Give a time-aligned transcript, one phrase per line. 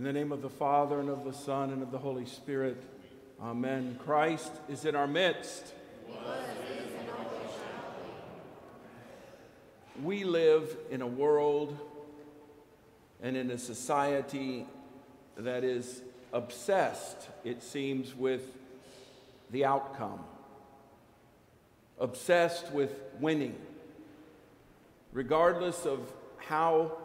[0.00, 2.82] In the name of the Father, and of the Son, and of the Holy Spirit.
[3.38, 3.98] Amen.
[4.02, 5.74] Christ is in our midst.
[10.02, 11.78] We live in a world
[13.22, 14.66] and in a society
[15.36, 16.00] that is
[16.32, 18.56] obsessed, it seems, with
[19.50, 20.20] the outcome,
[21.98, 23.54] obsessed with winning,
[25.12, 26.96] regardless of how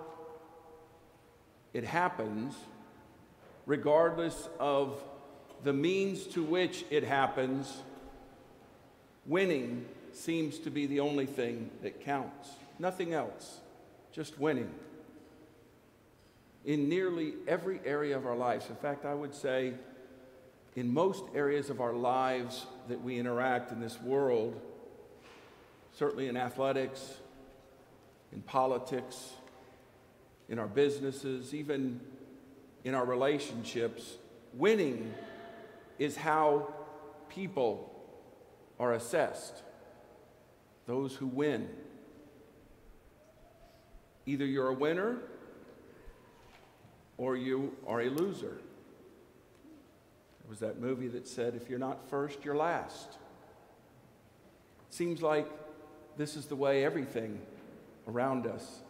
[1.74, 2.56] it happens,
[3.66, 5.04] regardless of
[5.64, 7.74] the means to which it happens,
[9.26, 12.50] winning seems to be the only thing that counts.
[12.80, 13.60] Nothing else,
[14.12, 14.70] just winning.
[16.66, 19.74] In nearly every area of our lives, in fact, I would say
[20.76, 24.60] in most areas of our lives that we interact in this world,
[25.94, 27.16] certainly in athletics,
[28.34, 29.32] in politics,
[30.50, 32.00] in our businesses, even
[32.86, 34.16] in our relationships,
[34.54, 35.14] winning
[35.98, 36.74] is how
[37.30, 37.92] people
[38.80, 39.64] are assessed.
[40.86, 41.68] Those who win.
[44.28, 45.18] Either you're a winner
[47.18, 48.60] or you are a loser.
[50.42, 53.18] There was that movie that said, if you're not first, you're last.
[54.90, 55.48] It Seems like
[56.18, 57.40] this is the way everything
[58.08, 58.82] around us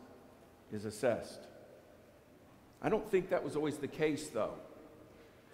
[0.73, 1.47] is assessed.
[2.81, 4.53] I don't think that was always the case, though.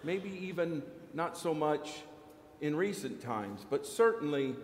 [0.03, 0.83] Maybe even
[1.13, 2.01] not so much
[2.59, 4.55] in recent times, but certainly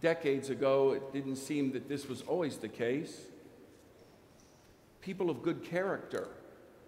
[0.00, 3.20] decades ago, it didn't seem that this was always the case.
[5.00, 6.28] People of good character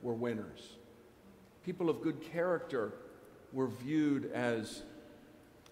[0.03, 0.77] were winners.
[1.65, 2.93] People of good character
[3.53, 4.83] were viewed as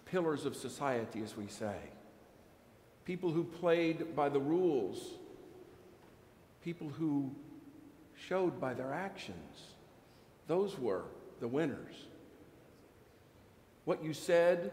[0.05, 1.75] pillars of society, as we say.
[3.05, 5.15] People who played by the rules.
[6.63, 7.35] People who
[8.27, 9.61] showed by their actions.
[10.47, 11.03] Those were
[11.39, 11.95] the winners.
[13.85, 14.71] What you said,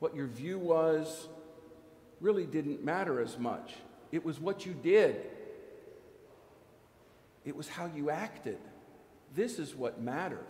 [0.00, 1.28] what your view was,
[2.20, 3.74] really didn't matter as much.
[4.12, 5.16] It was what you did,
[7.44, 8.58] it was how you acted.
[9.34, 10.46] This is what mattered.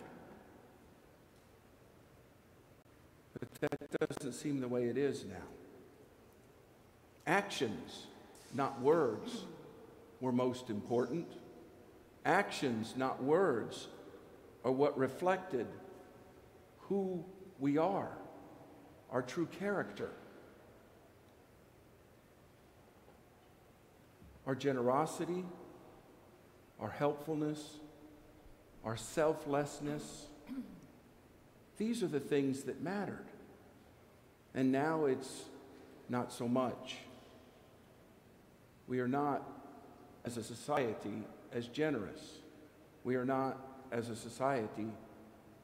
[3.39, 5.35] But that doesn't seem the way it is now.
[7.25, 8.05] Actions,
[8.53, 9.45] not words,
[10.21, 11.27] were most important.
[12.25, 13.87] Actions, not words,
[14.63, 15.67] are what reflected
[16.79, 17.23] who
[17.59, 18.11] we are,
[19.11, 20.09] our true character.
[24.47, 25.45] Our generosity,
[26.79, 27.77] our helpfulness,
[28.83, 30.27] our selflessness,
[31.77, 33.25] these are the things that mattered.
[34.53, 35.43] And now it's
[36.09, 36.97] not so much.
[38.87, 39.43] We are not,
[40.23, 41.23] as a society,
[41.55, 42.39] as generous.
[43.03, 43.57] We are not,
[43.91, 44.87] as a society,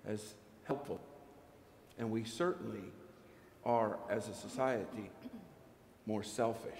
[0.07, 1.01] as helpful.
[1.99, 2.85] And we certainly
[3.65, 5.11] are, as a society,
[6.05, 6.79] more selfish.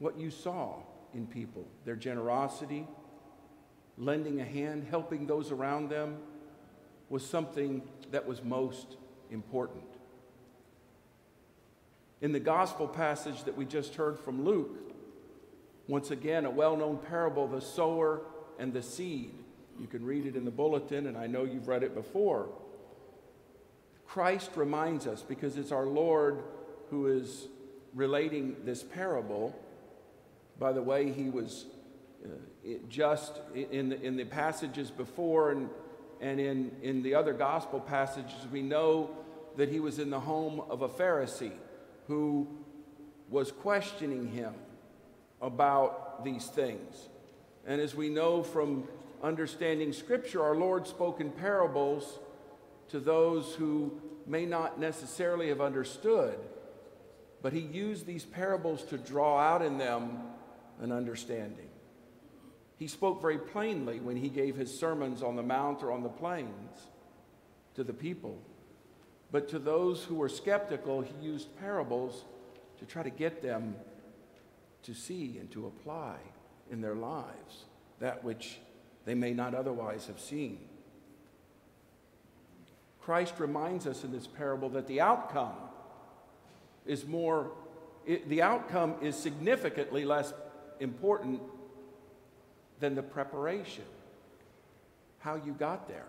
[0.00, 0.80] What you saw
[1.14, 2.86] in people, their generosity,
[3.96, 6.18] lending a hand, helping those around them,
[7.08, 8.96] was something that was most
[9.30, 9.84] important.
[12.20, 14.89] In the gospel passage that we just heard from Luke,
[15.90, 18.22] once again, a well known parable, the sower
[18.58, 19.34] and the seed.
[19.80, 22.48] You can read it in the bulletin, and I know you've read it before.
[24.06, 26.44] Christ reminds us, because it's our Lord
[26.90, 27.48] who is
[27.92, 29.58] relating this parable.
[30.60, 31.66] By the way, he was
[32.24, 32.28] uh,
[32.88, 35.68] just in the, in the passages before and,
[36.20, 39.10] and in, in the other gospel passages, we know
[39.56, 41.52] that he was in the home of a Pharisee
[42.06, 42.46] who
[43.28, 44.54] was questioning him
[45.40, 47.08] about these things.
[47.66, 48.88] And as we know from
[49.22, 52.18] understanding Scripture, our Lord spoke in parables
[52.88, 56.38] to those who may not necessarily have understood,
[57.42, 60.18] but He used these parables to draw out in them
[60.80, 61.68] an understanding.
[62.78, 66.08] He spoke very plainly when He gave His sermons on the Mount or on the
[66.08, 66.80] plains
[67.74, 68.38] to the people.
[69.30, 72.24] But to those who were skeptical, He used parables
[72.78, 73.76] to try to get them
[74.84, 76.16] to see and to apply
[76.70, 77.64] in their lives
[77.98, 78.58] that which
[79.04, 80.58] they may not otherwise have seen.
[83.00, 85.56] Christ reminds us in this parable that the outcome
[86.86, 87.50] is more,
[88.06, 90.32] it, the outcome is significantly less
[90.80, 91.40] important
[92.78, 93.84] than the preparation.
[95.18, 96.06] How you got there.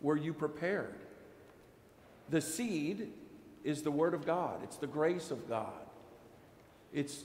[0.00, 0.94] Were you prepared?
[2.30, 3.12] The seed
[3.64, 5.72] is the Word of God, it's the grace of God,
[6.92, 7.24] it's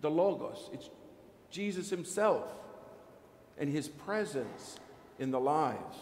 [0.00, 0.70] the Logos.
[0.72, 0.88] It's
[1.50, 2.50] Jesus Himself
[3.58, 4.76] and His presence
[5.18, 5.96] in the lives.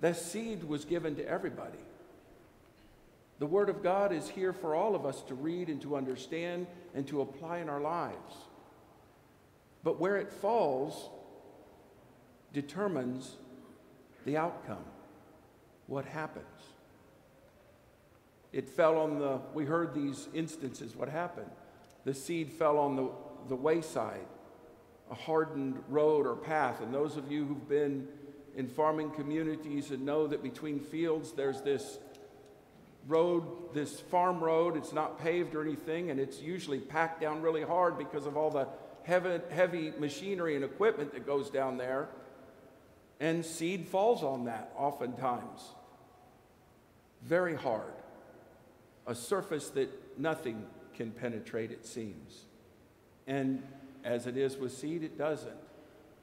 [0.00, 1.78] That seed was given to everybody.
[3.38, 6.66] The Word of God is here for all of us to read and to understand
[6.94, 8.34] and to apply in our lives.
[9.84, 11.08] But where it falls
[12.52, 13.36] determines
[14.24, 14.84] the outcome,
[15.86, 16.44] what happens.
[18.52, 21.50] It fell on the, we heard these instances, what happened?
[22.04, 23.10] The seed fell on the,
[23.48, 24.26] the wayside,
[25.10, 26.80] a hardened road or path.
[26.80, 28.08] And those of you who've been
[28.56, 31.98] in farming communities and know that between fields there's this
[33.08, 34.76] road, this farm road.
[34.76, 38.50] It's not paved or anything, and it's usually packed down really hard because of all
[38.50, 38.68] the
[39.02, 42.08] heavy, heavy machinery and equipment that goes down there.
[43.20, 45.62] And seed falls on that oftentimes.
[47.22, 47.92] Very hard.
[49.06, 50.66] A surface that nothing
[50.98, 52.44] can penetrate, it seems.
[53.28, 53.62] And
[54.04, 55.56] as it is with seed, it doesn't.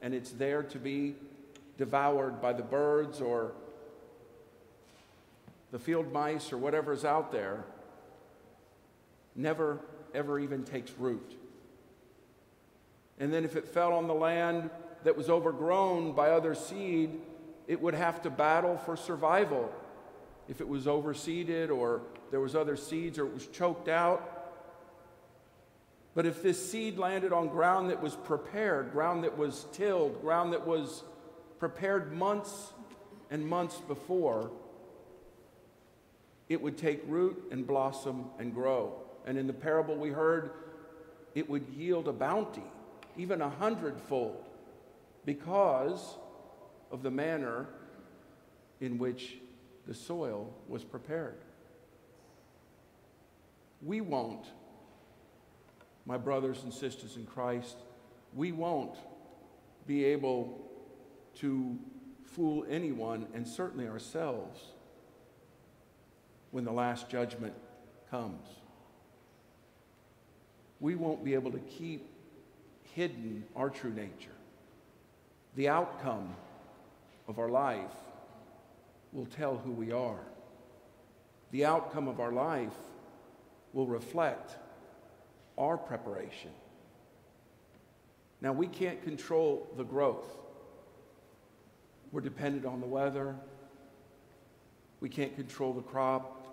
[0.02, 1.14] And it's there to be
[1.78, 3.52] devoured by the birds or
[5.72, 7.64] the field mice or whatever's out there.
[9.34, 9.80] Never,
[10.14, 11.38] ever even takes root.
[13.18, 14.68] And then if it fell on the land
[15.04, 17.18] that was overgrown by other seed,
[17.66, 19.72] it would have to battle for survival.
[20.48, 24.35] If it was overseeded or there was other seeds or it was choked out,
[26.16, 30.54] but if this seed landed on ground that was prepared, ground that was tilled, ground
[30.54, 31.04] that was
[31.58, 32.72] prepared months
[33.30, 34.50] and months before,
[36.48, 38.94] it would take root and blossom and grow.
[39.26, 40.52] And in the parable we heard,
[41.34, 42.64] it would yield a bounty,
[43.18, 44.42] even a hundredfold,
[45.26, 46.16] because
[46.90, 47.66] of the manner
[48.80, 49.36] in which
[49.86, 51.42] the soil was prepared.
[53.82, 54.46] We won't
[56.06, 57.76] my brothers and sisters in Christ,
[58.34, 58.96] we won't
[59.86, 60.58] be able
[61.36, 61.76] to
[62.24, 64.60] fool anyone, and certainly ourselves,
[66.50, 67.54] when the last judgment
[68.10, 68.46] comes.
[70.80, 72.08] We won't be able to keep
[72.94, 74.30] hidden our true nature.
[75.54, 76.34] The outcome
[77.28, 77.92] of our life
[79.12, 80.20] will tell who we are.
[81.50, 82.76] The outcome of our life
[83.72, 84.56] will reflect
[85.58, 86.50] our preparation.
[88.40, 90.26] Now, we can't control the growth.
[92.12, 93.34] We're dependent on the weather.
[95.00, 96.46] We can't control the crop.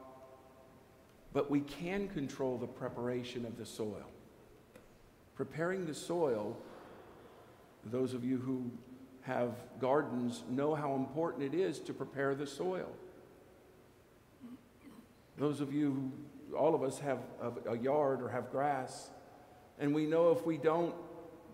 [1.34, 4.06] But we can control the preparation of the soil.
[5.36, 6.58] Preparing the soil,
[7.86, 8.72] those of you who
[9.24, 12.92] have gardens know how important it is to prepare the soil.
[15.38, 16.12] Those of you
[16.54, 19.10] all of us have a, a yard or have grass,
[19.80, 20.94] and we know if we don't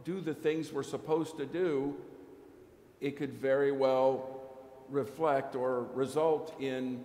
[0.03, 1.95] do the things we're supposed to do,
[3.01, 4.41] it could very well
[4.89, 7.03] reflect or result in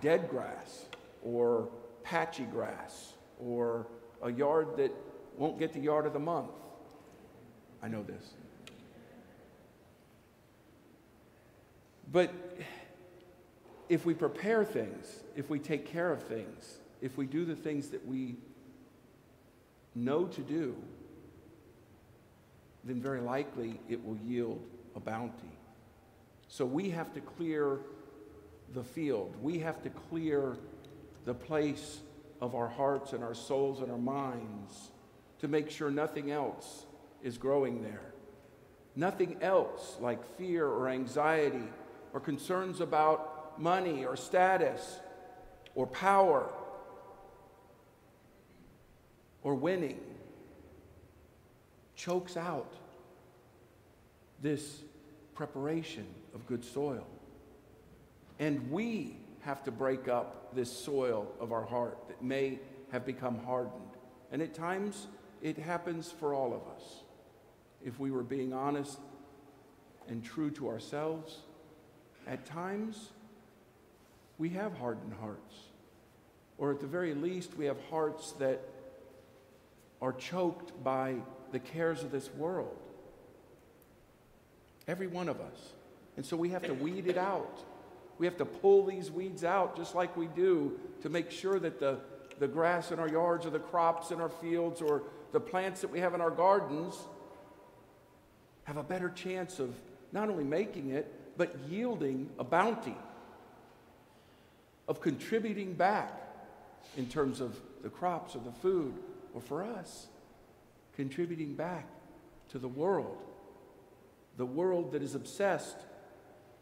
[0.00, 0.86] dead grass
[1.22, 1.68] or
[2.02, 3.86] patchy grass or
[4.22, 4.92] a yard that
[5.36, 6.50] won't get the yard of the month.
[7.82, 8.34] I know this.
[12.10, 12.32] But
[13.88, 17.90] if we prepare things, if we take care of things, if we do the things
[17.90, 18.34] that we
[19.94, 20.74] know to do,
[22.82, 24.60] then very likely it will yield
[24.96, 25.56] a bounty.
[26.48, 27.78] So we have to clear
[28.74, 29.36] the field.
[29.40, 30.56] We have to clear
[31.24, 32.00] the place
[32.40, 34.90] of our hearts and our souls and our minds
[35.38, 36.86] to make sure nothing else
[37.22, 38.12] is growing there.
[38.96, 41.68] Nothing else like fear or anxiety
[42.12, 44.98] or concerns about money or status
[45.76, 46.50] or power
[49.46, 50.00] or winning
[51.94, 52.74] chokes out
[54.42, 54.80] this
[55.36, 57.06] preparation of good soil.
[58.40, 62.58] And we have to break up this soil of our heart that may
[62.90, 63.92] have become hardened.
[64.32, 65.06] And at times,
[65.40, 67.04] it happens for all of us.
[67.84, 68.98] If we were being honest
[70.08, 71.42] and true to ourselves,
[72.26, 73.10] at times,
[74.38, 75.54] we have hardened hearts.
[76.58, 78.60] Or at the very least, we have hearts that
[80.00, 81.16] are choked by
[81.52, 82.76] the cares of this world.
[84.88, 85.72] Every one of us.
[86.16, 87.62] And so we have to weed it out.
[88.18, 91.78] We have to pull these weeds out just like we do to make sure that
[91.78, 91.98] the,
[92.38, 95.90] the grass in our yards or the crops in our fields or the plants that
[95.90, 96.96] we have in our gardens
[98.64, 99.74] have a better chance of
[100.12, 102.96] not only making it, but yielding a bounty,
[104.88, 106.12] of contributing back
[106.96, 108.94] in terms of the crops or the food
[109.36, 110.06] or for us,
[110.94, 111.86] contributing back
[112.48, 113.22] to the world,
[114.38, 115.76] the world that is obsessed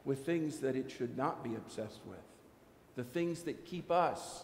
[0.04, 2.18] with things that it should not be obsessed with,
[2.96, 4.42] the things that keep us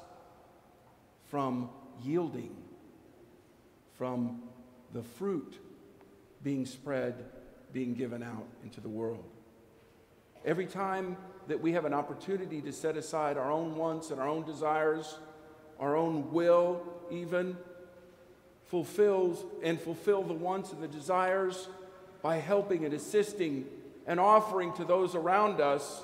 [1.28, 1.70] from
[2.04, 2.56] yielding,
[3.99, 4.40] from
[4.94, 5.58] the fruit
[6.44, 7.25] being spread,
[7.72, 9.25] being given out into the world.
[10.44, 11.16] Every time
[11.49, 15.18] that we have an opportunity to set aside our own wants and our own desires,
[15.80, 17.56] our own will, even,
[18.70, 21.68] fulfills and fulfill the wants and the desires
[22.22, 23.66] by helping and assisting
[24.06, 26.02] and offering to those around us.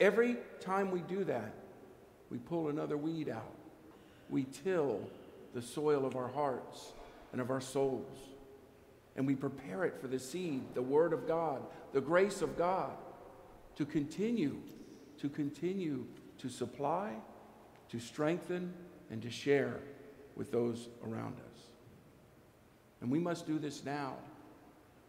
[0.00, 1.52] Every time we do that,
[2.30, 3.54] we pull another weed out.
[4.30, 5.02] We till
[5.52, 6.92] the soil of our hearts
[7.32, 8.16] and of our souls.
[9.16, 11.60] And we prepare it for the seed, the Word of God,
[11.92, 12.92] the grace of God
[13.76, 14.56] to continue,
[15.18, 16.06] to continue
[16.38, 17.12] to supply,
[17.90, 18.72] to strengthen,
[19.10, 19.80] and to share
[20.36, 21.62] with those around us.
[23.00, 24.14] And we must do this now.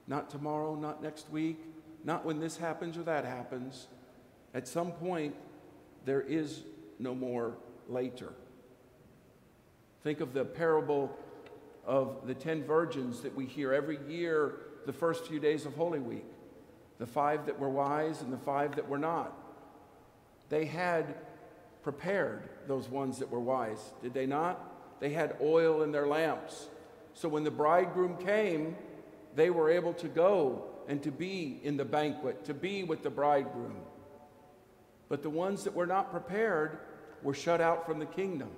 [0.07, 1.59] Not tomorrow, not next week,
[2.03, 3.87] not when this happens or that happens.
[4.53, 5.35] At some point,
[6.05, 6.63] there is
[6.99, 7.55] no more
[7.87, 8.33] later.
[10.03, 11.15] Think of the parable
[11.85, 15.99] of the ten virgins that we hear every year the first few days of Holy
[15.99, 16.25] Week
[17.01, 19.35] the five that were wise and the five that were not.
[20.49, 21.15] They had
[21.81, 24.70] prepared those ones that were wise, did they not?
[25.01, 26.67] They had oil in their lamps.
[27.13, 28.77] So when the bridegroom came,
[29.35, 33.09] they were able to go and to be in the banquet, to be with the
[33.09, 33.77] bridegroom.
[35.09, 36.77] But the ones that were not prepared
[37.23, 38.51] were shut out from the kingdom.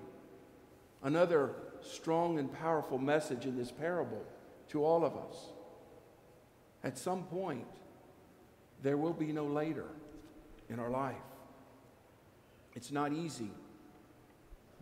[1.01, 4.23] Another strong and powerful message in this parable
[4.69, 5.47] to all of us.
[6.83, 7.67] At some point,
[8.81, 9.87] there will be no later
[10.69, 11.15] in our life.
[12.75, 13.51] It's not easy,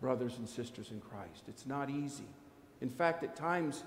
[0.02, 1.44] brothers and sisters in Christ.
[1.48, 2.26] It's not easy.
[2.82, 3.84] In fact, at times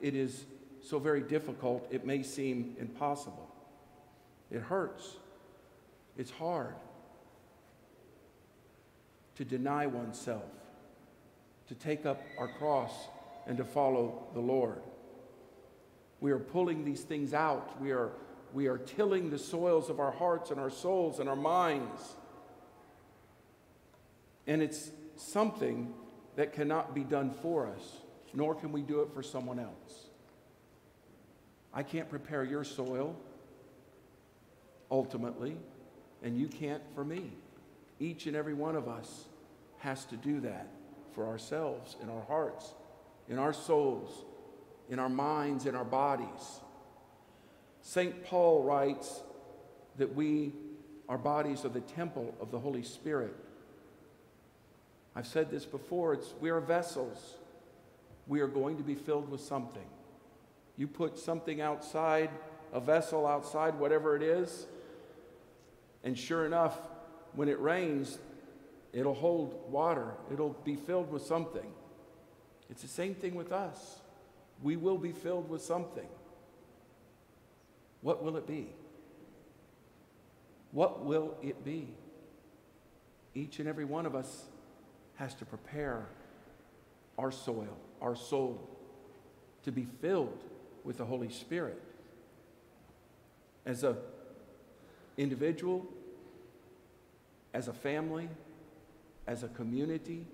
[0.00, 0.44] it is
[0.82, 3.50] so very difficult, it may seem impossible.
[4.50, 5.16] It hurts.
[6.18, 6.74] It's hard
[9.36, 10.44] to deny oneself,
[11.68, 12.92] to take up our cross,
[13.46, 14.80] and to follow the Lord.
[16.20, 17.80] We are pulling these things out.
[17.80, 18.10] We are
[18.52, 22.00] we are tilling the soils of our hearts and our souls and our minds.
[24.46, 25.92] And it's something
[26.36, 27.98] that cannot be done for us,
[28.32, 30.08] nor can we do it for someone else.
[31.72, 33.16] I can't prepare your soil,
[34.90, 35.56] ultimately,
[36.22, 37.32] and you can't for me.
[37.98, 39.26] Each and every one of us
[39.78, 40.68] has to do that
[41.14, 42.74] for ourselves, in our hearts,
[43.28, 44.24] in our souls,
[44.88, 46.60] in our minds, in our bodies.
[47.82, 48.24] St.
[48.24, 49.22] Paul writes
[49.98, 50.52] that we,
[51.08, 53.34] our bodies, are the temple of the Holy Spirit.
[55.16, 57.36] I've said this before, it's, we are vessels.
[58.26, 59.86] We are going to be filled with something.
[60.76, 62.30] You put something outside,
[62.72, 64.66] a vessel outside, whatever it is,
[66.02, 66.76] and sure enough,
[67.34, 68.18] when it rains,
[68.92, 71.70] it'll hold water, it'll be filled with something.
[72.70, 74.00] It's the same thing with us.
[74.62, 76.08] We will be filled with something.
[78.00, 78.68] What will it be?
[80.72, 81.94] What will it be?
[83.34, 84.46] Each and every one of us
[85.16, 86.06] has to prepare
[87.18, 88.68] our soil, our soul,
[89.64, 90.44] to be filled
[90.82, 91.80] with the Holy Spirit.
[93.64, 93.96] As a
[95.16, 95.86] individual,
[97.52, 98.28] as a family,
[99.26, 100.26] as a community,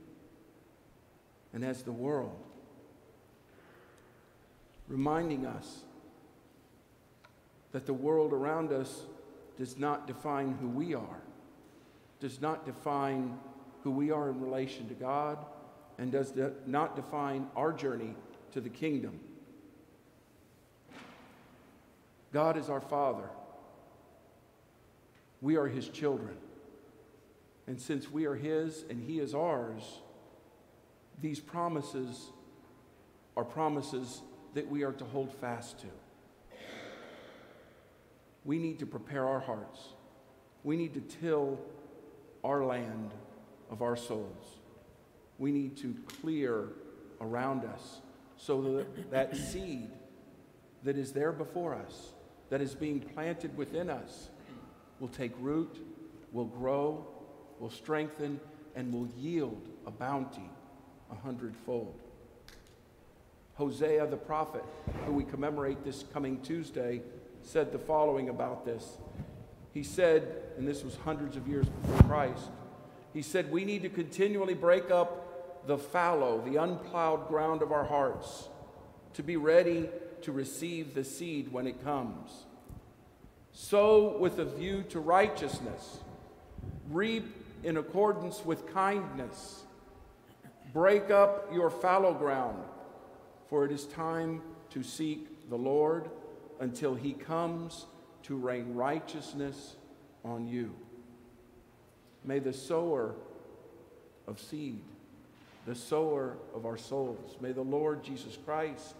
[1.52, 2.36] and as the world.
[4.88, 5.80] Reminding us
[7.72, 9.02] that the world around us
[9.58, 11.20] does not define who we are,
[12.20, 13.38] does not define
[13.82, 15.38] who we are in relation to God,
[15.98, 16.32] and does
[16.66, 18.14] not define our journey
[18.52, 19.20] to the kingdom.
[22.32, 23.28] God is our Father.
[25.40, 26.36] We are His children.
[27.66, 29.82] And since we are His and He is ours,
[31.20, 32.30] these promises
[33.36, 34.22] are promises
[34.54, 35.86] that we are to hold fast to
[38.44, 39.80] we need to prepare our hearts.
[40.64, 41.58] We need to till
[42.42, 43.12] our land
[43.70, 44.58] of our souls.
[45.38, 46.68] We need to clear
[47.20, 48.00] around us
[48.36, 49.90] so that that seed
[50.82, 52.12] that is there before us,
[52.48, 54.30] that is being planted within us,
[54.98, 55.78] will take root,
[56.32, 57.06] will grow,
[57.58, 58.40] will strengthen,
[58.74, 60.50] and will yield a bounty
[61.10, 61.98] a hundredfold.
[63.54, 64.64] Hosea the prophet,
[65.04, 67.02] who we commemorate this coming Tuesday,
[67.42, 68.96] said the following about this.
[69.72, 72.50] He said, and this was hundreds of years before Christ,
[73.12, 77.84] he said, We need to continually break up the fallow, the unplowed ground of our
[77.84, 78.48] hearts,
[79.14, 79.88] to be ready
[80.22, 82.46] to receive the seed when it comes.
[83.52, 85.98] Sow with a view to righteousness.
[86.88, 87.24] Reap
[87.64, 89.62] in accordance with kindness.
[90.72, 92.62] Break up your fallow ground,
[93.48, 94.40] for it is time
[94.70, 96.08] to seek the Lord
[96.60, 97.86] until he comes
[98.22, 99.76] to rain righteousness
[100.24, 100.74] on you.
[102.24, 103.14] May the sower
[104.26, 104.82] of seed,
[105.66, 108.94] the sower of our souls, may the Lord Jesus Christ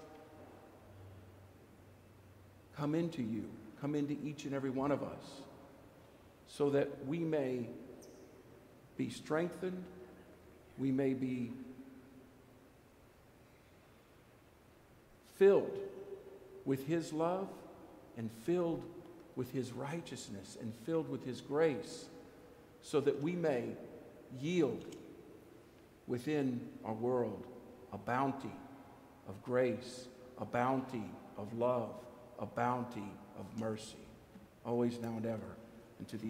[2.77, 3.45] come into you,
[3.81, 5.43] come into each and every one of us,
[6.49, 7.67] so that we may
[8.97, 9.85] be strengthened,
[10.79, 11.53] we may be
[15.37, 15.79] filled
[16.65, 17.49] with His love
[18.17, 18.83] and filled
[19.37, 22.07] with His righteousness and filled with His grace,
[22.83, 23.65] so that we may
[24.41, 24.85] yield
[26.07, 27.47] within our world
[27.93, 28.53] a bounty
[29.29, 30.07] of grace,
[30.39, 31.05] a bounty
[31.37, 31.95] of love,
[32.39, 33.97] a bounty of mercy,
[34.65, 35.57] always, now, and ever,
[35.99, 36.19] and to the